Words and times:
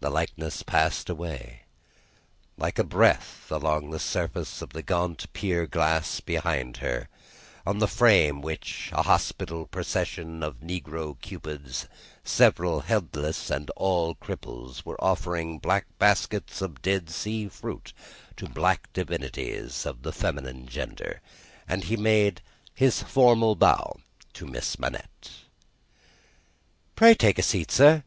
The 0.00 0.08
likeness 0.08 0.62
passed 0.62 1.10
away, 1.10 1.64
like 2.56 2.78
a 2.78 2.84
breath 2.84 3.48
along 3.52 3.90
the 3.90 3.98
surface 3.98 4.62
of 4.62 4.70
the 4.70 4.80
gaunt 4.82 5.30
pier 5.34 5.66
glass 5.66 6.20
behind 6.20 6.78
her, 6.78 7.10
on 7.66 7.76
the 7.78 7.86
frame 7.86 8.38
of 8.38 8.44
which, 8.44 8.88
a 8.94 9.02
hospital 9.02 9.66
procession 9.66 10.42
of 10.42 10.60
negro 10.60 11.20
cupids, 11.20 11.86
several 12.24 12.80
headless 12.80 13.50
and 13.50 13.68
all 13.76 14.14
cripples, 14.14 14.86
were 14.86 14.98
offering 15.04 15.58
black 15.58 15.84
baskets 15.98 16.62
of 16.62 16.80
Dead 16.80 17.10
Sea 17.10 17.46
fruit 17.50 17.92
to 18.38 18.48
black 18.48 18.90
divinities 18.94 19.84
of 19.84 20.00
the 20.00 20.12
feminine 20.14 20.66
gender 20.66 21.20
and 21.68 21.84
he 21.84 21.96
made 21.98 22.40
his 22.72 23.02
formal 23.02 23.54
bow 23.54 23.98
to 24.32 24.46
Miss 24.46 24.78
Manette. 24.78 25.30
"Pray 26.96 27.12
take 27.14 27.38
a 27.38 27.42
seat, 27.42 27.70
sir." 27.70 28.02